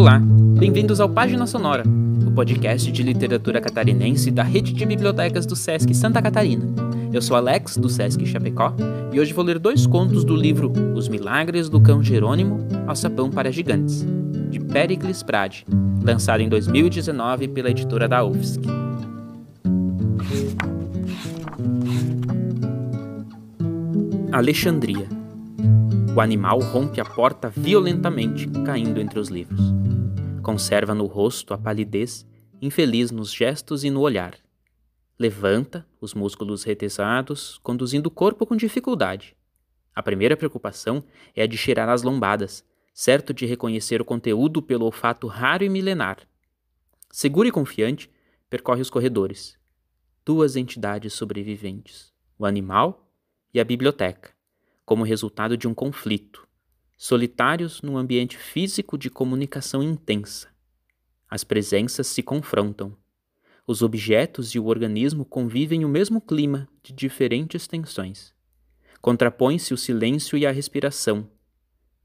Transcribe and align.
Olá, 0.00 0.18
bem-vindos 0.18 0.98
ao 0.98 1.10
Página 1.10 1.46
Sonora, 1.46 1.84
o 2.26 2.30
podcast 2.30 2.90
de 2.90 3.02
literatura 3.02 3.60
catarinense 3.60 4.30
da 4.30 4.42
rede 4.42 4.72
de 4.72 4.86
bibliotecas 4.86 5.44
do 5.44 5.54
Sesc 5.54 5.94
Santa 5.94 6.22
Catarina. 6.22 6.64
Eu 7.12 7.20
sou 7.20 7.36
Alex, 7.36 7.76
do 7.76 7.86
Sesc 7.90 8.24
Chapecó, 8.24 8.74
e 9.12 9.20
hoje 9.20 9.34
vou 9.34 9.44
ler 9.44 9.58
dois 9.58 9.86
contos 9.86 10.24
do 10.24 10.34
livro 10.34 10.72
Os 10.94 11.06
Milagres 11.06 11.68
do 11.68 11.78
Cão 11.82 12.02
Jerônimo 12.02 12.66
ao 12.86 12.96
Sapão 12.96 13.28
para 13.28 13.52
Gigantes, 13.52 14.02
de 14.48 14.58
Pericles 14.58 15.22
Prade, 15.22 15.66
lançado 16.02 16.40
em 16.40 16.48
2019 16.48 17.48
pela 17.48 17.68
editora 17.68 18.08
da 18.08 18.24
UFSC. 18.24 18.62
Alexandria 24.32 25.20
o 26.14 26.20
animal 26.20 26.58
rompe 26.58 27.00
a 27.00 27.04
porta 27.04 27.48
violentamente, 27.48 28.48
caindo 28.64 29.00
entre 29.00 29.20
os 29.20 29.28
livros. 29.28 29.79
Conserva 30.50 30.96
no 30.96 31.06
rosto 31.06 31.54
a 31.54 31.58
palidez, 31.58 32.26
infeliz 32.60 33.12
nos 33.12 33.32
gestos 33.32 33.84
e 33.84 33.88
no 33.88 34.00
olhar. 34.00 34.34
Levanta, 35.16 35.86
os 36.00 36.12
músculos 36.12 36.64
retesados, 36.64 37.58
conduzindo 37.58 38.08
o 38.08 38.10
corpo 38.10 38.44
com 38.44 38.56
dificuldade. 38.56 39.36
A 39.94 40.02
primeira 40.02 40.36
preocupação 40.36 41.04
é 41.36 41.44
a 41.44 41.46
de 41.46 41.56
cheirar 41.56 41.88
as 41.88 42.02
lombadas, 42.02 42.64
certo 42.92 43.32
de 43.32 43.46
reconhecer 43.46 44.00
o 44.00 44.04
conteúdo 44.04 44.60
pelo 44.60 44.86
olfato 44.86 45.28
raro 45.28 45.62
e 45.62 45.68
milenar. 45.68 46.18
Seguro 47.12 47.46
e 47.46 47.52
confiante, 47.52 48.10
percorre 48.48 48.80
os 48.80 48.90
corredores. 48.90 49.56
Duas 50.24 50.56
entidades 50.56 51.12
sobreviventes: 51.12 52.12
o 52.36 52.44
animal 52.44 53.08
e 53.54 53.60
a 53.60 53.64
biblioteca 53.64 54.32
como 54.84 55.04
resultado 55.04 55.56
de 55.56 55.68
um 55.68 55.74
conflito, 55.74 56.44
solitários 57.02 57.80
num 57.80 57.96
ambiente 57.96 58.36
físico 58.36 58.98
de 58.98 59.08
comunicação 59.08 59.82
intensa. 59.82 60.48
As 61.30 61.42
presenças 61.42 62.06
se 62.06 62.22
confrontam. 62.22 62.94
Os 63.66 63.80
objetos 63.80 64.54
e 64.54 64.58
o 64.58 64.66
organismo 64.66 65.24
convivem 65.24 65.80
no 65.80 65.88
mesmo 65.88 66.20
clima 66.20 66.68
de 66.82 66.92
diferentes 66.92 67.66
tensões. 67.66 68.34
Contrapõe-se 69.00 69.72
o 69.72 69.78
silêncio 69.78 70.36
e 70.36 70.44
a 70.44 70.50
respiração. 70.50 71.26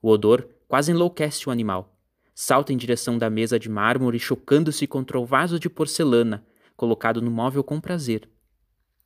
O 0.00 0.08
odor 0.08 0.48
quase 0.66 0.90
enlouquece 0.90 1.46
o 1.46 1.52
animal. 1.52 1.94
Salta 2.34 2.72
em 2.72 2.76
direção 2.78 3.18
da 3.18 3.28
mesa 3.28 3.58
de 3.58 3.68
mármore, 3.68 4.18
chocando-se 4.18 4.86
contra 4.86 5.20
o 5.20 5.26
vaso 5.26 5.60
de 5.60 5.68
porcelana, 5.68 6.46
colocado 6.74 7.20
no 7.20 7.30
móvel 7.30 7.62
com 7.62 7.78
prazer. 7.78 8.26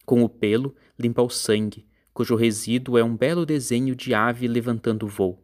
Com 0.07 0.23
o 0.23 0.29
pelo, 0.29 0.77
limpa 0.97 1.23
o 1.23 1.29
sangue, 1.29 1.89
cujo 2.15 2.37
resíduo 2.37 2.97
é 2.97 3.03
um 3.03 3.17
belo 3.17 3.45
desenho 3.45 3.97
de 3.97 4.15
ave 4.15 4.47
levantando 4.47 5.09
voo. 5.09 5.42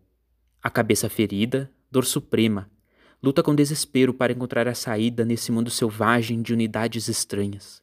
A 0.61 0.69
cabeça 0.69 1.09
ferida, 1.09 1.71
dor 1.89 2.05
suprema, 2.05 2.69
luta 3.23 3.45
com 3.45 3.55
desespero 3.55 4.13
para 4.13 4.33
encontrar 4.33 4.67
a 4.67 4.75
saída 4.75 5.25
nesse 5.25 5.53
mundo 5.53 5.71
selvagem 5.71 6.43
de 6.43 6.53
unidades 6.53 7.07
estranhas. 7.07 7.81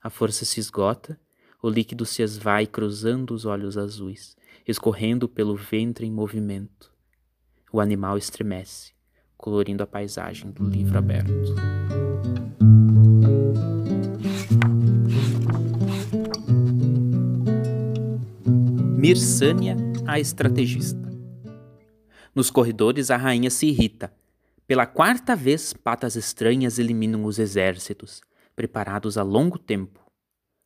A 0.00 0.08
força 0.08 0.44
se 0.44 0.60
esgota, 0.60 1.18
o 1.60 1.68
líquido 1.68 2.06
se 2.06 2.22
esvai 2.22 2.64
cruzando 2.64 3.34
os 3.34 3.44
olhos 3.44 3.76
azuis, 3.76 4.36
escorrendo 4.66 5.28
pelo 5.28 5.56
ventre 5.56 6.06
em 6.06 6.12
movimento. 6.12 6.92
O 7.72 7.80
animal 7.80 8.16
estremece, 8.16 8.92
colorindo 9.36 9.82
a 9.82 9.86
paisagem 9.86 10.52
do 10.52 10.64
livro 10.64 10.98
aberto. 10.98 11.54
Mirsânia, 18.96 19.76
a 20.06 20.20
estrategista. 20.20 21.11
Nos 22.34 22.50
corredores, 22.50 23.10
a 23.10 23.16
rainha 23.16 23.50
se 23.50 23.66
irrita. 23.66 24.12
Pela 24.66 24.86
quarta 24.86 25.36
vez, 25.36 25.74
patas 25.74 26.16
estranhas 26.16 26.78
eliminam 26.78 27.24
os 27.24 27.38
exércitos, 27.38 28.22
preparados 28.56 29.18
há 29.18 29.22
longo 29.22 29.58
tempo. 29.58 30.00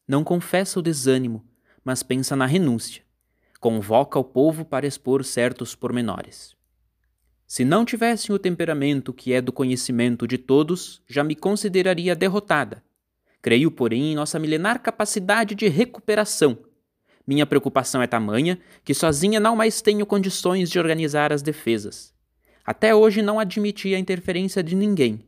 Não 0.07 0.23
confessa 0.23 0.79
o 0.79 0.83
desânimo, 0.83 1.45
mas 1.85 2.05
pensa 2.05 2.37
na 2.37 2.47
renúncia. 2.47 3.03
Convoca 3.59 4.19
o 4.19 4.23
povo 4.23 4.65
para 4.65 4.87
expor 4.87 5.25
certos 5.25 5.75
pormenores. 5.75 6.55
Se 7.49 7.65
não 7.65 7.85
tivessem 7.85 8.35
o 8.35 8.39
temperamento 8.39 9.13
que 9.13 9.33
é 9.33 9.41
do 9.41 9.53
conhecimento 9.53 10.27
de 10.27 10.39
todos, 10.39 11.03
já 11.09 11.25
me 11.25 11.35
consideraria 11.35 12.15
derrotada. 12.15 12.85
Creio, 13.43 13.71
porém, 13.71 14.13
em 14.13 14.15
nossa 14.15 14.39
milenar 14.39 14.81
capacidade 14.81 15.55
de 15.55 15.69
recuperação 15.69 16.59
minha 17.27 17.45
preocupação 17.45 18.01
é 18.01 18.07
tamanha 18.07 18.59
que 18.85 18.95
sozinha 18.95 19.41
não 19.41 19.57
mais 19.57 19.83
tenho 19.83 20.07
condições 20.07 20.71
de 20.71 20.79
organizar 20.79 21.33
as 21.33 21.43
defesas. 21.43 22.15
Até 22.65 22.95
hoje 22.95 23.23
não 23.23 23.41
admiti 23.41 23.95
a 23.95 23.99
interferência 23.99 24.63
de 24.63 24.77
ninguém, 24.77 25.25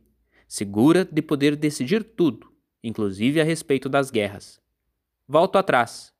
segura 0.47 1.03
de 1.05 1.21
poder 1.21 1.55
decidir 1.55 2.03
tudo, 2.03 2.51
inclusive 2.83 3.41
a 3.41 3.43
respeito 3.43 3.89
das 3.89 4.09
guerras. 4.09 4.61
Volto 5.27 5.57
atrás. 5.57 6.13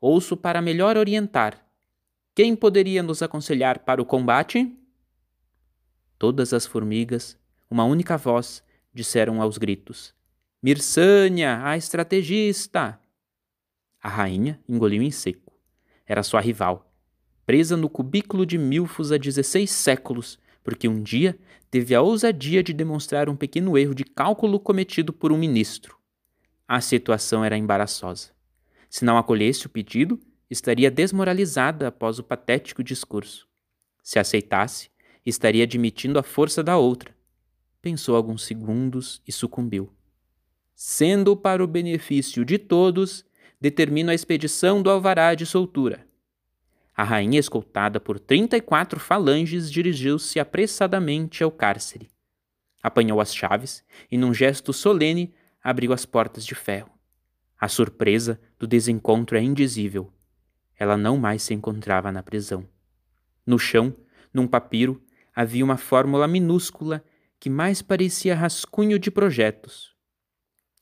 Ouço 0.00 0.36
para 0.36 0.60
melhor 0.60 0.96
orientar. 0.96 1.66
Quem 2.34 2.54
poderia 2.54 3.02
nos 3.02 3.22
aconselhar 3.22 3.78
para 3.80 4.02
o 4.02 4.04
combate? 4.04 4.76
Todas 6.18 6.52
as 6.52 6.66
formigas, 6.66 7.38
uma 7.70 7.84
única 7.84 8.16
voz, 8.16 8.62
disseram 8.92 9.40
aos 9.40 9.58
gritos: 9.58 10.14
Mirsânia, 10.62 11.60
a 11.64 11.76
estrategista! 11.76 12.98
A 14.04 14.08
rainha 14.10 14.60
engoliu 14.68 15.02
em 15.02 15.10
seco. 15.10 15.58
Era 16.06 16.22
sua 16.22 16.38
rival, 16.38 16.92
presa 17.46 17.74
no 17.74 17.88
cubículo 17.88 18.44
de 18.44 18.58
milfos 18.58 19.10
há 19.10 19.16
16 19.16 19.70
séculos, 19.70 20.38
porque 20.62 20.86
um 20.86 21.02
dia 21.02 21.38
teve 21.70 21.94
a 21.94 22.02
ousadia 22.02 22.62
de 22.62 22.74
demonstrar 22.74 23.30
um 23.30 23.34
pequeno 23.34 23.78
erro 23.78 23.94
de 23.94 24.04
cálculo 24.04 24.60
cometido 24.60 25.10
por 25.10 25.32
um 25.32 25.38
ministro. 25.38 25.96
A 26.68 26.82
situação 26.82 27.42
era 27.42 27.56
embaraçosa. 27.56 28.32
Se 28.90 29.06
não 29.06 29.16
acolhesse 29.16 29.64
o 29.64 29.70
pedido, 29.70 30.20
estaria 30.50 30.90
desmoralizada 30.90 31.88
após 31.88 32.18
o 32.18 32.22
patético 32.22 32.84
discurso. 32.84 33.48
Se 34.02 34.18
aceitasse, 34.18 34.90
estaria 35.24 35.64
admitindo 35.64 36.18
a 36.18 36.22
força 36.22 36.62
da 36.62 36.76
outra. 36.76 37.16
Pensou 37.80 38.16
alguns 38.16 38.44
segundos 38.44 39.22
e 39.26 39.32
sucumbiu. 39.32 39.90
Sendo 40.74 41.34
para 41.34 41.64
o 41.64 41.66
benefício 41.66 42.44
de 42.44 42.58
todos, 42.58 43.24
determino 43.64 44.10
a 44.10 44.14
expedição 44.14 44.82
do 44.82 44.90
alvará 44.90 45.34
de 45.34 45.46
soltura. 45.46 46.06
A 46.94 47.02
rainha, 47.02 47.40
escoltada 47.40 47.98
por 47.98 48.20
trinta 48.20 48.58
e 48.58 48.60
quatro 48.60 49.00
falanges, 49.00 49.72
dirigiu-se 49.72 50.38
apressadamente 50.38 51.42
ao 51.42 51.50
cárcere. 51.50 52.10
Apanhou 52.82 53.22
as 53.22 53.34
chaves 53.34 53.82
e, 54.10 54.18
num 54.18 54.34
gesto 54.34 54.70
solene, 54.70 55.32
abriu 55.62 55.94
as 55.94 56.04
portas 56.04 56.44
de 56.44 56.54
ferro. 56.54 56.90
A 57.58 57.66
surpresa 57.66 58.38
do 58.58 58.66
desencontro 58.66 59.34
é 59.38 59.40
indizível. 59.40 60.12
Ela 60.78 60.98
não 60.98 61.16
mais 61.16 61.42
se 61.42 61.54
encontrava 61.54 62.12
na 62.12 62.22
prisão. 62.22 62.68
No 63.46 63.58
chão, 63.58 63.96
num 64.30 64.46
papiro, 64.46 65.02
havia 65.34 65.64
uma 65.64 65.78
fórmula 65.78 66.28
minúscula 66.28 67.02
que 67.40 67.48
mais 67.48 67.80
parecia 67.80 68.34
rascunho 68.34 68.98
de 68.98 69.10
projetos. 69.10 69.96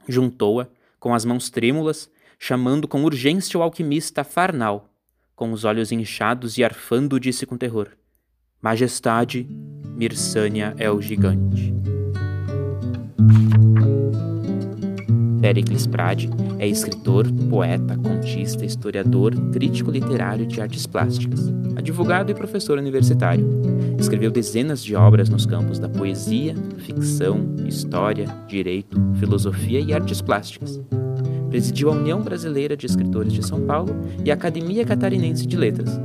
Juntou-a, 0.08 0.66
com 0.98 1.14
as 1.14 1.24
mãos 1.24 1.48
trêmulas, 1.48 2.10
chamando 2.44 2.88
com 2.88 3.04
urgência 3.04 3.56
o 3.56 3.62
alquimista 3.62 4.24
Farnal. 4.24 4.90
Com 5.36 5.52
os 5.52 5.62
olhos 5.62 5.92
inchados 5.92 6.58
e 6.58 6.64
arfando, 6.64 7.20
disse 7.20 7.46
com 7.46 7.56
terror: 7.56 7.90
Majestade, 8.60 9.46
Mirsânia 9.96 10.74
é 10.76 10.90
o 10.90 11.00
gigante. 11.00 11.72
Pericles 15.40 15.86
Prade 15.86 16.28
é 16.58 16.66
escritor, 16.66 17.30
poeta, 17.48 17.96
contista, 17.96 18.64
historiador, 18.64 19.34
crítico 19.52 19.92
literário 19.92 20.44
de 20.44 20.60
artes 20.60 20.84
plásticas, 20.84 21.48
advogado 21.76 22.32
e 22.32 22.34
professor 22.34 22.76
universitário. 22.76 23.46
Escreveu 24.00 24.32
dezenas 24.32 24.82
de 24.82 24.96
obras 24.96 25.28
nos 25.28 25.46
campos 25.46 25.78
da 25.78 25.88
poesia, 25.88 26.56
ficção, 26.78 27.54
história, 27.68 28.26
direito, 28.48 29.00
filosofia 29.20 29.78
e 29.78 29.94
artes 29.94 30.20
plásticas 30.20 30.80
presidiu 31.52 31.90
a 31.90 31.92
União 31.92 32.22
Brasileira 32.22 32.74
de 32.74 32.86
Escritores 32.86 33.30
de 33.30 33.46
São 33.46 33.60
Paulo 33.66 33.94
e 34.24 34.30
a 34.30 34.34
Academia 34.34 34.86
Catarinense 34.86 35.46
de 35.46 35.54
Letras. 35.54 36.00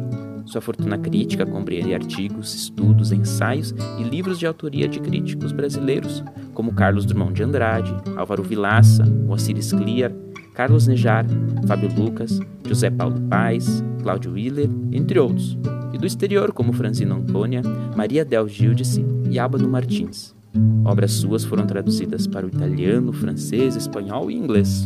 Sua 0.45 0.59
fortuna 0.59 0.97
crítica 0.97 1.45
compreende 1.45 1.93
artigos, 1.93 2.53
estudos, 2.53 3.13
ensaios 3.13 3.73
e 3.97 4.03
livros 4.03 4.37
de 4.37 4.45
autoria 4.45 4.89
de 4.89 4.99
críticos 4.99 5.53
brasileiros, 5.53 6.21
como 6.53 6.73
Carlos 6.73 7.05
Drummond 7.05 7.33
de 7.33 7.43
Andrade, 7.43 7.95
Álvaro 8.17 8.43
Vilaça, 8.43 9.05
Moacir 9.05 9.55
Scliar, 9.63 10.11
Carlos 10.53 10.85
Nejar, 10.85 11.25
Fábio 11.65 11.89
Lucas, 11.95 12.41
José 12.67 12.89
Paulo 12.89 13.21
Paes, 13.29 13.81
Cláudio 14.03 14.33
Willer, 14.33 14.69
entre 14.91 15.17
outros, 15.17 15.57
e 15.93 15.97
do 15.97 16.05
exterior 16.05 16.51
como 16.51 16.73
Francino 16.73 17.15
Antônia, 17.15 17.61
Maria 17.95 18.25
Del 18.25 18.49
Giudice 18.49 19.05
e 19.31 19.39
Álvaro 19.39 19.69
Martins. 19.69 20.35
Obras 20.83 21.13
suas 21.13 21.45
foram 21.45 21.65
traduzidas 21.65 22.27
para 22.27 22.45
o 22.45 22.49
italiano, 22.49 23.13
francês, 23.13 23.77
espanhol 23.77 24.29
e 24.29 24.35
inglês. 24.35 24.85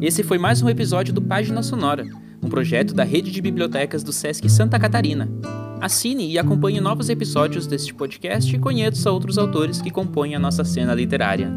Esse 0.00 0.22
foi 0.22 0.38
mais 0.38 0.62
um 0.62 0.68
episódio 0.68 1.12
do 1.12 1.20
Página 1.20 1.60
Sonora. 1.60 2.06
um 2.40 2.48
projeto 2.48 2.94
da 2.94 3.02
rede 3.02 3.32
de 3.32 3.42
bibliotecas 3.42 4.04
do 4.04 4.12
Sesc 4.12 4.48
Santa 4.48 4.78
Catarina. 4.78 5.28
Assine 5.80 6.30
e 6.30 6.38
acompanhe 6.38 6.80
novos 6.80 7.08
episódios 7.08 7.66
deste 7.66 7.92
podcast 7.92 8.54
e 8.54 8.60
conheça 8.60 9.10
outros 9.10 9.36
autores 9.36 9.82
que 9.82 9.90
compõem 9.90 10.36
a 10.36 10.38
nossa 10.38 10.62
cena 10.62 10.94
literária. 10.94 11.52